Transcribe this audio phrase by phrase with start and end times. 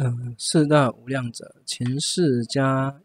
[0.00, 3.00] 嗯，四大无量者，前世家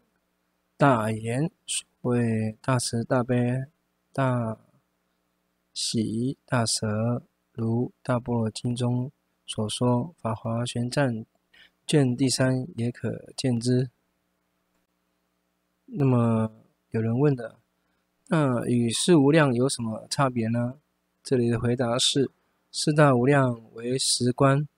[0.76, 3.64] 大言，所谓大慈大悲
[4.12, 4.56] 大
[5.72, 7.20] 喜大舍，
[7.52, 9.10] 如《大般若经》中
[9.44, 11.12] 所说，《法华玄赞》
[11.84, 13.90] 卷第三也可见之。
[15.86, 16.48] 那么
[16.92, 17.58] 有人问了，
[18.28, 20.78] 那与四无量有什么差别呢？
[21.24, 22.30] 这里的回答是：
[22.70, 24.68] 四大无量为十观。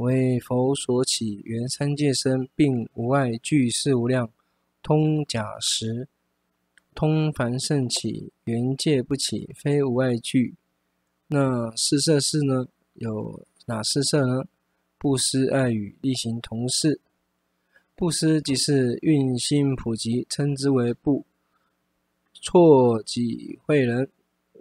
[0.00, 4.30] 为佛所起，缘三界身，并无碍具事无量，
[4.82, 6.08] 通假实，
[6.94, 10.56] 通凡圣起，缘界不起，非无碍具。
[11.28, 12.66] 那四摄事呢？
[12.94, 14.44] 有哪四摄呢？
[14.98, 17.00] 布施、爱语、力行、同事。
[17.94, 21.24] 布施即是运心普及，称之为布。
[22.34, 24.10] 错己惠人，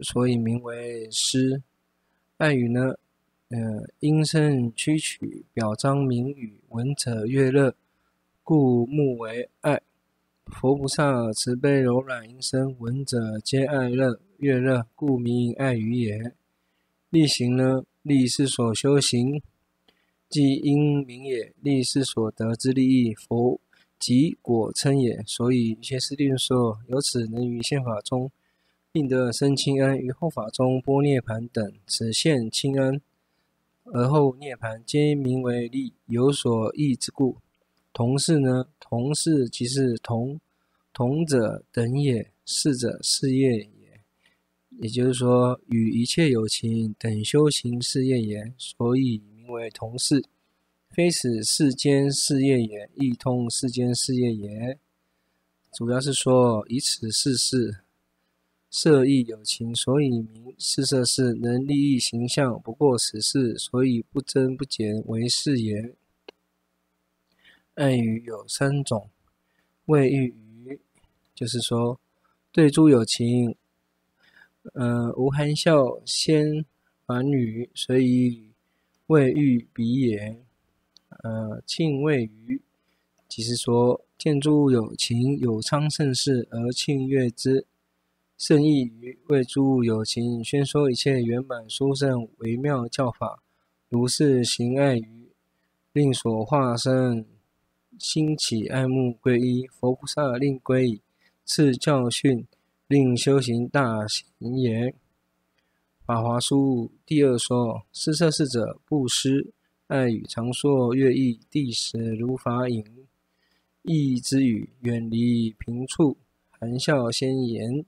[0.02, 1.64] 所以名为施。
[2.38, 2.96] 爱语呢？
[3.50, 3.58] 呃，
[4.02, 7.74] 音声曲曲，表彰名语，闻者悦乐，
[8.44, 9.82] 故目为爱。
[10.46, 16.32] 佛菩萨慈悲柔软音声，闻者皆爱乐悦乐，故名爱语也。
[17.10, 17.84] 力行呢？
[18.04, 19.42] 力是所修行，
[20.30, 21.52] 即因名也。
[21.60, 23.60] 力是所得之利益，佛
[23.98, 25.24] 即果称也。
[25.26, 28.30] 所以一切师地论说，由此能于现法中，
[28.92, 33.02] 令得生清安；于后法中波涅盘等，此现清安。
[33.92, 37.38] 而后涅槃，皆名为利，有所益之故。
[37.92, 38.68] 同事呢？
[38.80, 40.40] 同事即是同，
[40.94, 44.02] 同者等也，事者事业也。
[44.80, 50.24] 也就是说，与一切有情等修行事业也，所以名为同事。
[50.92, 54.80] 非此世间事业也，亦通世间事业也。
[55.74, 57.80] 主要是说以此事事。
[58.72, 65.96] 色亦有情，所以名四色是，能利益形象，不过此事，所以不增不减为是也。
[67.74, 69.10] 暗语有三种，
[69.86, 70.80] 谓喻于，
[71.34, 72.00] 就是说
[72.52, 73.56] 对诸有情，
[74.74, 76.64] 呃，无含笑先
[77.06, 78.52] 还语，所以
[79.08, 80.44] 谓喻彼也。
[81.24, 82.62] 呃，庆谓语，
[83.28, 87.66] 即是说见诸有情有昌盛事而庆悦之。
[88.40, 93.44] 胜义语为诸有情宣说一切圆满殊胜微妙教法，
[93.90, 95.28] 如是行爱语，
[95.92, 97.26] 令所化身
[98.00, 99.68] 兴起爱慕皈依。
[99.68, 101.02] 佛菩萨令皈依，
[101.44, 102.48] 赐教训，
[102.88, 104.26] 令修行大行
[104.58, 104.96] 也。
[106.06, 109.52] 法华书第二说：四摄事者，布施、
[109.88, 112.86] 爱语、常说乐意、谛实如法饮，
[113.82, 116.16] 意之语，远离贫处，
[116.52, 117.84] 含笑先言。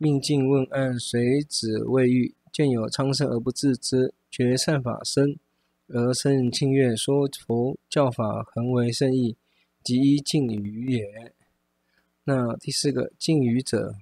[0.00, 5.36] 命尽问安，随止未遇，见有苍生而不自知，觉善法生
[5.88, 9.36] 而生庆悦，说佛教法恒为圣义，
[9.82, 11.32] 即一敬语也。
[12.22, 13.96] 那第四个敬语者，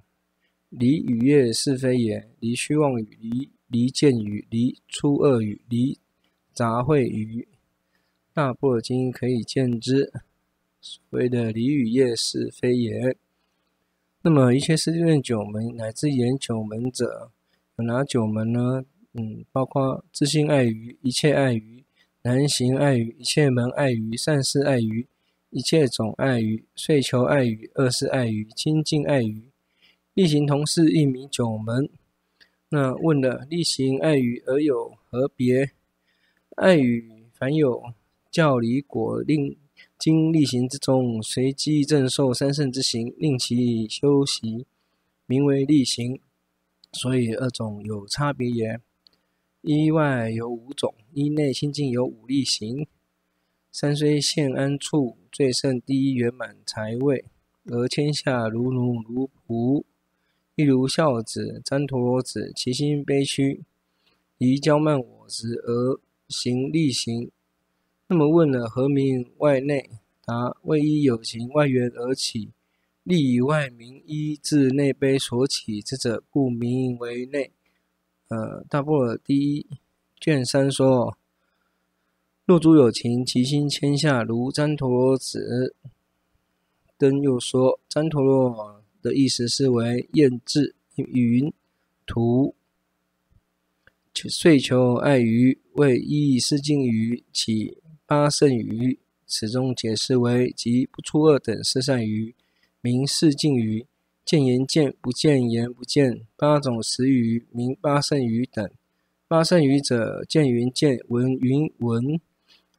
[0.69, 5.97] 离语业是非也，离虚妄语，离离见语，离出恶语，离
[6.53, 7.47] 杂秽语。
[8.35, 10.13] 大般若经可以见之，
[10.79, 13.17] 所谓的离语业是非也。
[14.27, 17.31] 那么一切师地论九门乃至言九门者，
[17.77, 18.83] 有哪九门呢？
[19.13, 21.85] 嗯，包括自性爱语、一切爱语、
[22.23, 25.07] 难行爱语、一切门爱语、善事爱语、
[25.49, 29.43] 一切种爱语、遂求爱语、恶事爱语、清净爱语、
[30.13, 31.89] 力行同事，一名九门。
[32.67, 35.71] 那问了力行爱语而有何别？
[36.57, 37.81] 爱语凡有
[38.29, 39.55] 教理果令。
[39.97, 44.65] 经力行之中，随机正受三圣之行，令其修习，
[45.25, 46.19] 名为力行。
[46.93, 48.79] 所以二种有差别也。
[49.61, 52.87] 一外有五种，一内清净有五力行。
[53.71, 57.25] 三虽现安处，最胜第一圆满财位，
[57.65, 59.83] 而天下如奴如仆，
[60.55, 63.63] 亦如孝子、旃陀罗子，其心悲屈，
[64.37, 65.99] 宜骄慢我执而
[66.29, 67.29] 行力行。
[68.09, 69.89] 那么问了何名外内？
[70.23, 72.51] 答：为依有情外缘而起，
[73.03, 77.51] 力以外名依自内悲所起之者，故名为内。
[78.29, 79.67] 呃，大般若第一
[80.21, 81.17] 卷三说：
[82.45, 85.75] 若诸有情，其心谦下，如旃陀罗子。
[86.97, 91.53] 灯又说，旃陀罗的意思是为厌智云
[92.05, 92.55] 图，
[94.13, 97.77] 遂求爱于，为依四敬于起。
[98.07, 102.33] 八圣鱼，此中解释为即不出恶等四善语，
[102.79, 103.85] 名四敬语；
[104.23, 108.71] 见言见，不见言不见，八种实语，名八圣鱼等。
[109.27, 112.17] 八圣鱼者：见云见，闻云闻，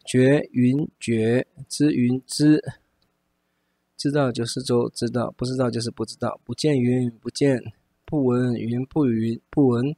[0.03, 2.65] 觉云觉，知云知，
[3.99, 6.41] 知道就是周知道，不知道就是不知道。
[6.43, 7.63] 不见云不见，
[8.07, 9.95] 不闻云不云不闻，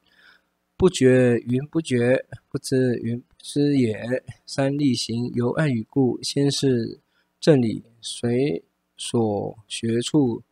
[0.77, 4.23] 不觉云不觉，不知云师也。
[4.47, 7.01] 三力行由爱与故，先是
[7.41, 8.63] 正理，随
[8.97, 10.43] 所学处，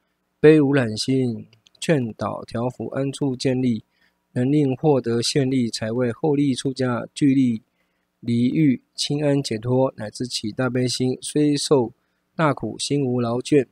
[0.40, 1.46] 悲无染心，
[1.80, 3.84] 劝导调伏，安处建立，
[4.32, 7.62] 能令获得现利财位，后利出家，具利。
[8.20, 11.92] 离欲清安解脱，乃至起大悲心，虽受
[12.34, 13.68] 大苦，心无劳倦，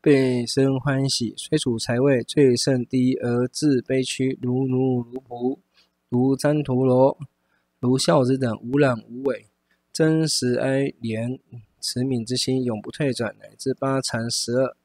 [0.00, 5.58] 倍生欢喜；虽处财位最胜低，而自悲屈，如奴如仆，
[6.14, 7.18] 如旃陀罗，
[7.80, 9.46] 如孝子等，无染无伪，
[9.92, 11.40] 真实哀怜，
[11.80, 14.76] 慈悯之心永不退转，乃至八禅十二。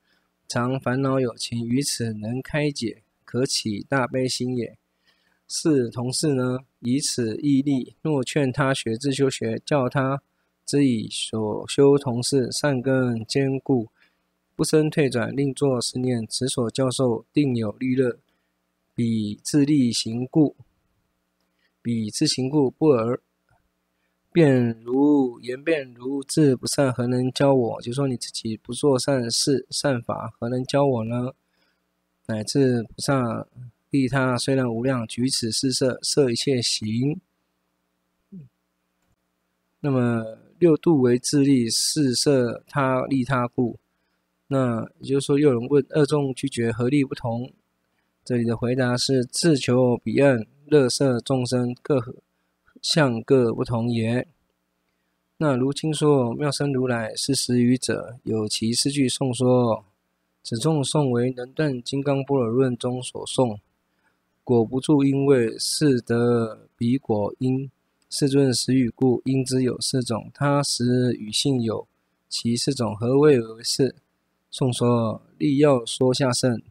[0.48, 4.76] 常烦恼有情，于此能开解，可起大悲心也。
[5.48, 10.24] 是同事呢，以此义力，若劝他学自修学，教他
[10.66, 11.96] 之以所修。
[11.96, 13.90] 同事善根坚固，
[14.56, 18.18] 不生退转，另作是念：此所教授定有利乐，
[18.96, 20.56] 彼自力行故，
[21.90, 23.20] 彼自行故不尔。
[24.32, 27.82] 辩如言辩如智不善，何能教我？
[27.82, 31.34] 就说你自己不做善事善法，何能教我呢？
[32.28, 33.48] 乃至菩萨。
[33.90, 37.20] 利他虽然无量，举此四摄，摄一切行。
[39.80, 43.80] 那么六度为自利，四摄他利他故。
[44.46, 47.52] 那也就是说，又有人问二众俱觉何利不同？
[48.30, 52.00] 这里的回答是：自求彼岸，乐色众生，各
[52.80, 54.28] 相各不同也。
[55.38, 59.84] 那如今说妙生如来是实语者，有其四句颂说，
[60.44, 63.60] 此颂颂为能断金刚般若论中所颂。
[64.44, 67.72] 果不住因位，是得彼果因。
[68.12, 70.30] 世尊实语故，因之有四种。
[70.36, 71.88] 他时与性有
[72.28, 73.96] 其四种，何谓为是？
[74.52, 76.62] 颂说立要说下圣，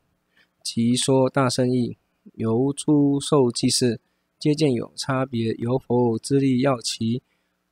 [0.70, 1.96] 即说大圣意。
[2.34, 4.02] 由诸受记事，
[4.38, 5.54] 皆见有差别。
[5.54, 7.22] 由佛之力要其，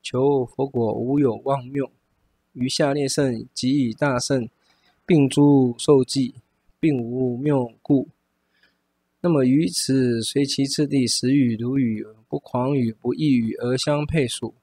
[0.02, 1.92] 求佛果无有妄谬。
[2.54, 4.48] 余下列圣即以大圣，
[5.04, 6.36] 并诸受记，
[6.80, 8.08] 并无谬故。
[9.20, 14.54] 那么于此随其次第，实语、如语、不狂语、不异语而相配属。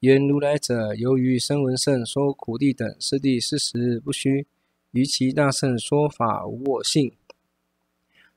[0.00, 4.46] 言如来者，由于声闻圣说苦谛等四谛事实不虚；
[4.92, 7.12] 于其大圣说法无我性，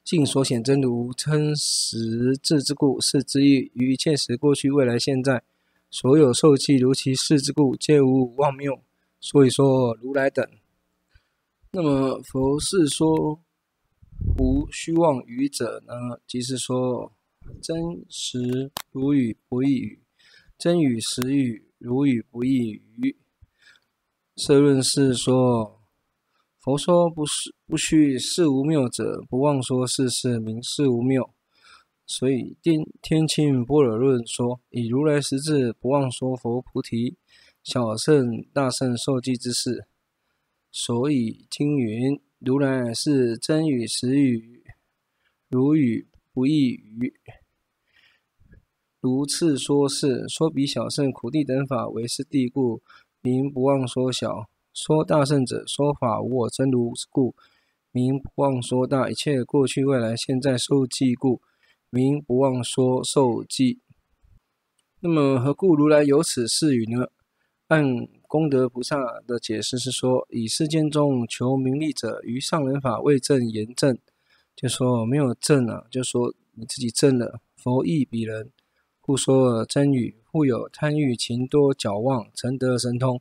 [0.08, 3.70] 尽所显真如称实智之故，是之意。
[3.74, 5.44] 于一切时过去未来现在，
[5.90, 8.82] 所有受记如其事之故，皆无妄谬。
[9.20, 10.48] 所以说如来等。
[11.74, 13.44] 那么佛是说。
[14.40, 15.94] 无虚妄语者呢，
[16.26, 17.14] 即是说
[17.62, 20.02] 真实如语不异语，
[20.58, 23.16] 真语实语如语不异语。
[24.36, 25.77] 色论是说，
[26.68, 31.34] 佛说不是不虚是无谬者，不妄说世事名是无谬。
[32.06, 37.16] 所以天天亲般若论说，以如来实智不妄说佛菩提
[37.64, 39.88] 小圣大圣受记之事。
[40.70, 42.20] 所以经云。
[42.40, 44.62] 如来是真语实语，
[45.48, 47.14] 如语不异语。
[49.00, 52.82] 如次说是说彼小圣苦谛等法为是谛故，
[53.22, 57.34] 名不妄说小；说大乘者说法无我真如故，
[57.92, 59.10] 名不妄说大。
[59.10, 61.42] 一切过去未来现在受记故，
[61.90, 63.80] 名不妄说受记。
[65.00, 67.08] 那么何故如来有此四语呢？
[67.70, 73.98] 按功德菩萨的解释是说，以世间中求名利者，于上人法未证言证，
[74.56, 77.40] 就说没有证啊，就说你自己证了。
[77.56, 78.52] 佛亦彼人，
[79.02, 80.18] 故说真语。
[80.32, 83.20] 复有贪欲情多矫妄，成得神通，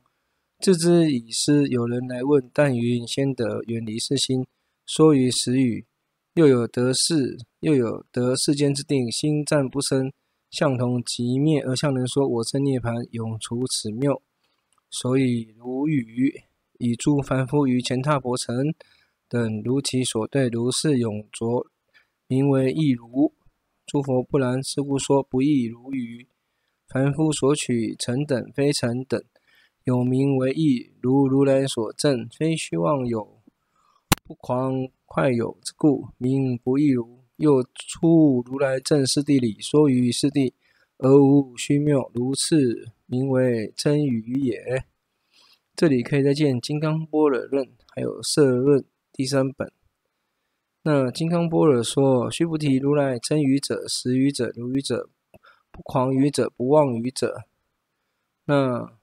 [0.59, 1.67] 自知已失。
[1.67, 4.45] 有人来问，但云先得远离世心，
[4.85, 5.85] 说于实语。
[6.33, 10.11] 又有得世，又有得世间之定，心暂不生，
[10.51, 14.21] 相同即灭，而向人说我证涅槃，永除此谬。
[14.89, 16.43] 所以如语，
[16.77, 18.73] 以诸凡夫于乾闥婆城
[19.27, 21.67] 等如其所对，如是永着，
[22.27, 23.33] 名为异如。
[23.85, 26.27] 诸佛不然，是故说不易如语。
[26.87, 29.21] 凡夫所取城等非城等，
[29.87, 33.41] 有名为异，如如来所证，非虚妄有，
[34.21, 37.19] 不狂快有之故，名不异如。
[37.37, 40.53] 又出如来正四谛理，说于四地，
[40.97, 42.89] 而无虚谬，如次。
[43.05, 44.83] 名为真语也。
[45.73, 47.65] 这里可以再见《金刚般若论》，
[47.95, 48.81] 还有《摄论》
[49.13, 49.71] 第三本。
[50.81, 55.09] 那《金刚般若》说：须菩提，如来真语者、实语者、如语者、
[55.71, 57.45] 不狂语者、不妄语者。
[58.43, 58.96] 那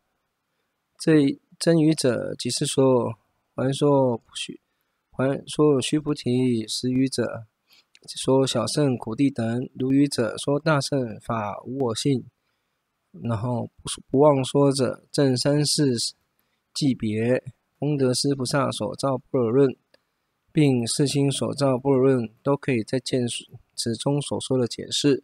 [1.05, 3.19] 这真语者，即是说，
[3.55, 4.59] 还说须，
[5.11, 7.45] 还说须菩提实语者，
[8.17, 12.25] 说小圣苦地等如语者，说大圣法无我性。
[13.23, 15.95] 然后不不忘说者，正三世
[16.73, 17.45] 记别
[17.79, 19.77] 功德师菩萨所造般若论，
[20.53, 23.27] 并世亲所造般若论，都可以再见
[23.77, 25.23] 此中所说的解释。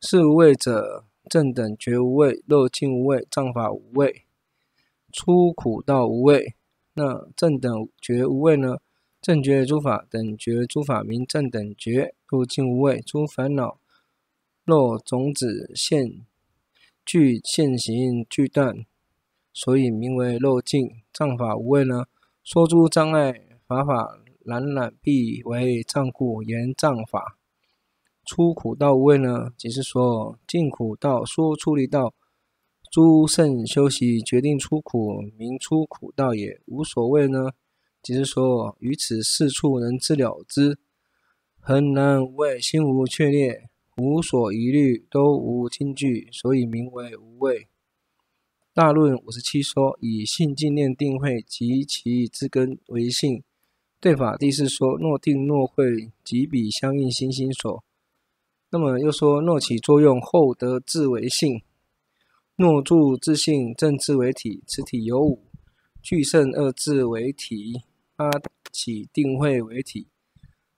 [0.00, 4.24] 是无畏者，正等觉无畏，漏尽无畏，藏法无畏，
[5.12, 6.54] 出苦道无畏。
[6.94, 8.78] 那正等觉无畏呢？
[9.20, 13.78] 正觉诸法，等觉诸法名正等觉，入尽无畏，诸烦恼
[14.64, 16.24] 若种子现。
[17.04, 18.84] 具现行俱断，
[19.54, 20.90] 所以名为漏尽。
[21.10, 22.04] 障法无畏呢？
[22.44, 27.38] 说诸障碍法法染染必为障故，言障法。
[28.26, 29.48] 出苦道无畏呢？
[29.56, 32.12] 即是说尽苦道，说出离道，
[32.90, 36.60] 诸圣修习决定出苦，名出苦道也。
[36.66, 37.50] 无所谓呢？
[38.02, 40.78] 即是说于此四处能知了之，
[41.60, 43.68] 恒然无畏，心无怯劣。
[43.96, 47.66] 无所疑虑，都无惊惧，所以名为无畏。
[48.72, 53.42] 大论五十七说，以性净念定慧及其之根为性。
[54.00, 57.82] 对法第四说，若定若慧，即彼相应心心所。
[58.70, 61.60] 那么又说，若起作用后得智为性，
[62.58, 65.44] 若住自性正智为体，此体有五，
[66.02, 67.84] 俱胜二智为体，
[68.16, 68.28] 八
[68.72, 70.08] 起定慧为体。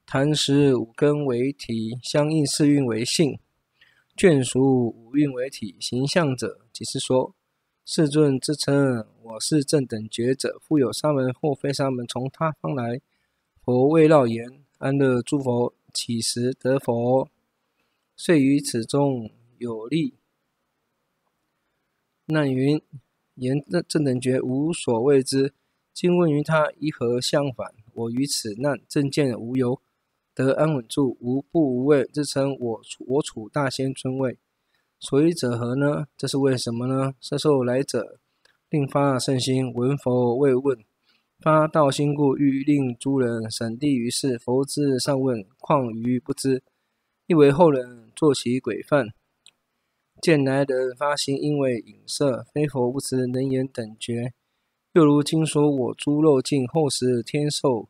[0.05, 3.39] 谈时五根为体，相应四蕴为性，
[4.15, 5.75] 眷属五蕴为体。
[5.81, 7.35] 形象者，即是说，
[7.87, 13.01] 世尊自称我是正等觉者，复有沙门或非沙门从他方来，
[13.65, 17.31] 佛为绕言，安乐诸佛，乞时得佛，
[18.15, 20.20] 遂于此中有力。
[22.31, 22.81] 难云
[23.35, 25.53] 言正等觉无所畏之，
[25.93, 27.75] 今问于他一何相反？
[27.93, 29.81] 我于此难正见无由。
[30.33, 34.39] 得安稳住，无怖无畏，自称我我处大仙尊位，
[34.99, 36.07] 所以者何呢？
[36.17, 37.15] 这是为什么呢？
[37.21, 38.19] 摄受来者，
[38.71, 40.79] 令发圣心，闻佛未问，
[41.41, 44.39] 发道心故，欲令诸人审谛于事。
[44.39, 46.63] 佛之上问，况于不知？
[47.27, 49.09] 亦为后人作其轨范。
[50.21, 54.33] 见来人发心，因为影色，非佛不知，能言等觉。
[54.93, 57.89] 又如经说我诸肉尽，后时天寿。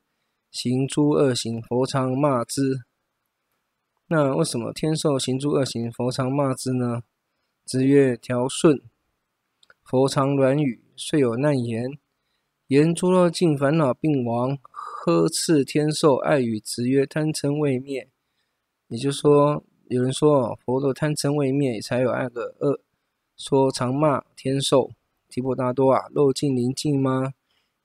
[0.51, 2.81] 行诸恶行，佛常骂之。
[4.09, 7.03] 那为什么天寿行诸恶行，佛常骂之呢？
[7.65, 8.83] 子曰：调顺。
[9.85, 11.99] 佛常软语，遂有难言。
[12.67, 18.09] 言诸肉尽，烦恼病亡，呵斥天寿，爱语子曰：贪嗔未灭。
[18.89, 22.81] 也就是说，有人说佛的贪嗔未灭，才有爱的恶。
[23.37, 24.93] 说常骂天寿，
[25.29, 27.35] 提婆达多啊，肉尽临尽吗？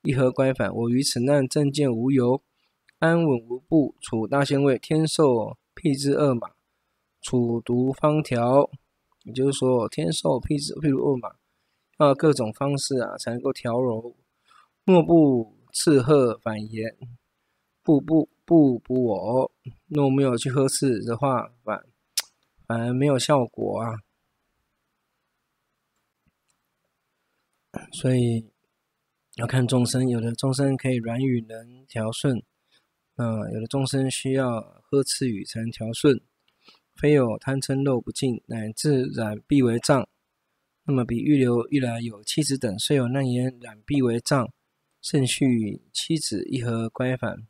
[0.03, 0.71] 一何乖反？
[0.71, 2.43] 我于此难正见无由。
[2.99, 6.51] 安稳无怖，处大仙位，天寿辟之恶马，
[7.23, 8.69] 处毒方调。
[9.23, 11.31] 也就是说，天寿辟之譬如恶马，
[11.97, 14.15] 要各种方式啊，才能够调柔。
[14.83, 16.95] 若不斥喝反言，
[17.81, 19.51] 不不不不我。
[19.87, 21.83] 若没有去呵斥的话，反
[22.67, 23.95] 反而没有效果啊。
[27.91, 28.51] 所以
[29.35, 32.41] 要看众生，有的众生可以软语能调顺。
[33.15, 36.19] 啊，有的众生需要呵斥语才能调顺，
[36.95, 40.07] 非有贪嗔漏不净，乃至染必为障。
[40.83, 44.51] 那么比欲流欲来有妻子等，虽有难言染必为障，
[45.01, 47.47] 甚续妻子一何乖反？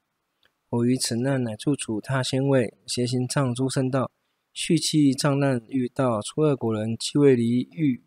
[0.70, 4.12] 我于此难乃住处他先位，邪行障诸圣道，
[4.58, 8.02] 续气障难欲道，初二果人既未离欲，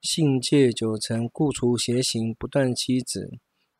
[0.00, 3.32] 信戒九成，故除邪行，不断妻子，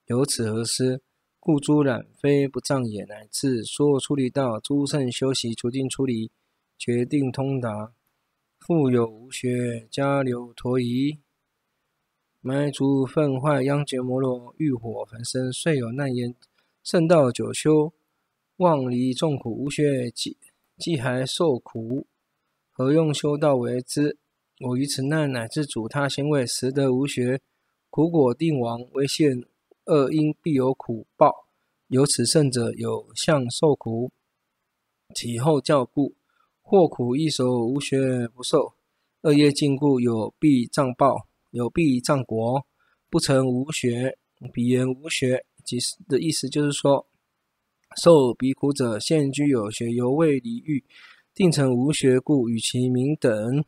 [0.07, 1.01] 由此何思？
[1.39, 6.33] 故诸染非不障也，乃至说出离道，诸圣修习决定出离，
[6.77, 7.93] 决定通达。
[8.59, 11.21] 复有无学迦留陀夷，
[12.41, 16.35] 埋族粪坏央觉摩罗，欲火焚身，遂有难言：
[16.83, 17.95] 圣道久修，
[18.57, 20.11] 望离众苦，无学
[20.79, 22.07] 既还受苦，
[22.71, 24.17] 何用修道为之？
[24.61, 27.41] 我于此难乃至主他仙位，实得无学，
[27.91, 29.45] 苦果定亡，为现。
[29.87, 31.47] 恶因必有苦报，
[31.87, 34.13] 有此圣者有相受苦，
[35.15, 36.15] 其后教故，
[36.61, 38.75] 祸苦易熟，无学不受；
[39.23, 42.67] 恶业尽故，有必障报，有必障果，
[43.09, 44.19] 不成无学。
[44.53, 47.07] 彼言无学，即是的意思就是说，
[47.97, 50.85] 受彼苦者现居有学，犹未离欲，
[51.35, 53.65] 定成无学故，与其名等。